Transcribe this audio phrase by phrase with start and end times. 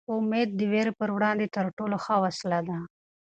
[0.15, 2.77] امېد د وېرې په وړاندې تر ټولو ښه وسله ده.